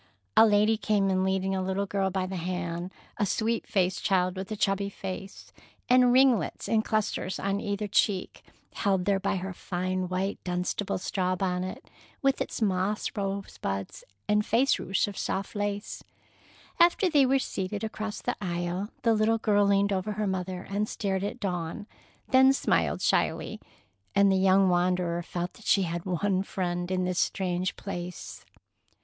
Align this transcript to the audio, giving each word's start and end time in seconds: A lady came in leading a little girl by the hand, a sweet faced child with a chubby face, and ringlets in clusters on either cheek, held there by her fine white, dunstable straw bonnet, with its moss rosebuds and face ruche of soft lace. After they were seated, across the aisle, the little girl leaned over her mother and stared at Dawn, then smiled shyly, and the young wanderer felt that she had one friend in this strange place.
A 0.35 0.47
lady 0.47 0.77
came 0.77 1.11
in 1.11 1.23
leading 1.23 1.53
a 1.53 1.61
little 1.61 1.85
girl 1.85 2.09
by 2.09 2.25
the 2.25 2.35
hand, 2.35 2.89
a 3.17 3.25
sweet 3.27 3.67
faced 3.67 4.03
child 4.03 4.35
with 4.35 4.51
a 4.51 4.55
chubby 4.55 4.89
face, 4.89 5.53
and 5.87 6.11
ringlets 6.11 6.67
in 6.67 6.81
clusters 6.81 7.37
on 7.37 7.59
either 7.61 7.87
cheek, 7.87 8.43
held 8.73 9.05
there 9.05 9.19
by 9.19 9.35
her 9.35 9.53
fine 9.53 10.09
white, 10.09 10.39
dunstable 10.43 10.97
straw 10.97 11.35
bonnet, 11.35 11.87
with 12.19 12.41
its 12.41 12.63
moss 12.63 13.11
rosebuds 13.15 14.03
and 14.27 14.43
face 14.43 14.77
ruche 14.79 15.07
of 15.07 15.19
soft 15.19 15.55
lace. 15.55 16.03
After 16.79 17.07
they 17.07 17.27
were 17.27 17.37
seated, 17.37 17.83
across 17.83 18.23
the 18.23 18.35
aisle, 18.41 18.89
the 19.03 19.13
little 19.13 19.37
girl 19.37 19.67
leaned 19.67 19.93
over 19.93 20.13
her 20.13 20.25
mother 20.25 20.63
and 20.67 20.89
stared 20.89 21.23
at 21.23 21.39
Dawn, 21.39 21.85
then 22.29 22.53
smiled 22.53 23.03
shyly, 23.03 23.59
and 24.15 24.31
the 24.31 24.35
young 24.35 24.67
wanderer 24.67 25.21
felt 25.21 25.53
that 25.53 25.65
she 25.67 25.83
had 25.83 26.07
one 26.07 26.41
friend 26.41 26.89
in 26.89 27.03
this 27.03 27.19
strange 27.19 27.75
place. 27.75 28.43